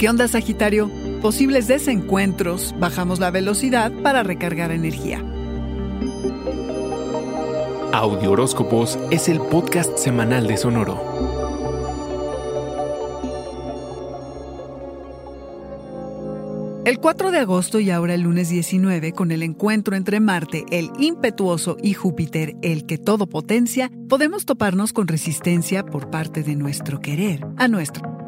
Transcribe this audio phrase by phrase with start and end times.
[0.00, 0.90] ¿Qué onda Sagitario?
[1.20, 5.22] Posibles desencuentros, bajamos la velocidad para recargar energía.
[7.92, 10.98] Audio Horóscopos es el podcast semanal de Sonoro.
[16.86, 20.90] El 4 de agosto y ahora el lunes 19, con el encuentro entre Marte, el
[20.98, 27.00] impetuoso, y Júpiter, el que todo potencia, podemos toparnos con resistencia por parte de nuestro
[27.00, 28.19] querer a nuestro.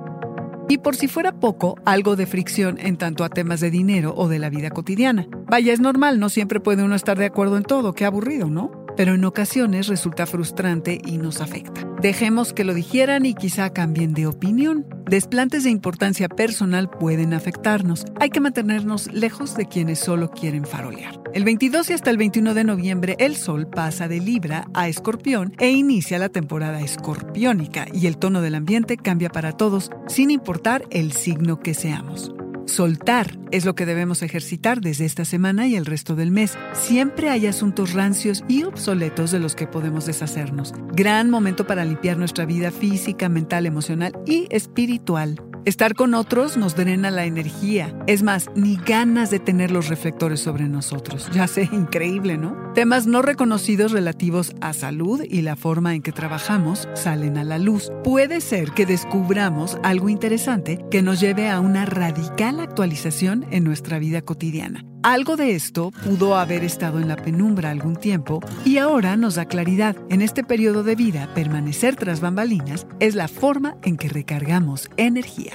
[0.72, 4.26] Y por si fuera poco, algo de fricción en tanto a temas de dinero o
[4.26, 5.28] de la vida cotidiana.
[5.46, 8.81] Vaya, es normal, no siempre puede uno estar de acuerdo en todo, qué aburrido, ¿no?
[9.02, 11.84] Pero en ocasiones resulta frustrante y nos afecta.
[12.00, 14.86] Dejemos que lo dijeran y quizá cambien de opinión.
[15.06, 18.04] Desplantes de importancia personal pueden afectarnos.
[18.20, 21.20] Hay que mantenernos lejos de quienes solo quieren farolear.
[21.34, 25.52] El 22 y hasta el 21 de noviembre el Sol pasa de Libra a Escorpión
[25.58, 30.84] e inicia la temporada escorpiónica y el tono del ambiente cambia para todos sin importar
[30.90, 32.32] el signo que seamos.
[32.66, 36.56] Soltar es lo que debemos ejercitar desde esta semana y el resto del mes.
[36.72, 40.72] Siempre hay asuntos rancios y obsoletos de los que podemos deshacernos.
[40.94, 45.51] Gran momento para limpiar nuestra vida física, mental, emocional y espiritual.
[45.64, 47.96] Estar con otros nos drena la energía.
[48.08, 51.30] Es más, ni ganas de tener los reflectores sobre nosotros.
[51.32, 52.72] Ya sé, increíble, ¿no?
[52.74, 57.58] Temas no reconocidos relativos a salud y la forma en que trabajamos salen a la
[57.58, 57.92] luz.
[58.02, 64.00] Puede ser que descubramos algo interesante que nos lleve a una radical actualización en nuestra
[64.00, 64.84] vida cotidiana.
[65.02, 69.46] Algo de esto pudo haber estado en la penumbra algún tiempo y ahora nos da
[69.46, 69.96] claridad.
[70.10, 75.52] En este periodo de vida, permanecer tras bambalinas es la forma en que recargamos energía.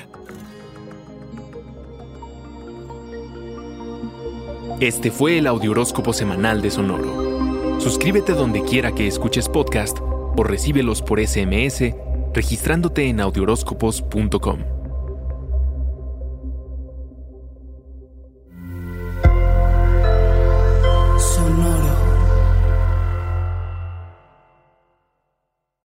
[4.81, 7.79] Este fue el Audioróscopo Semanal de Sonoro.
[7.79, 11.95] Suscríbete donde quiera que escuches podcast o recíbelos por SMS
[12.33, 14.76] registrándote en audioróscopos.com.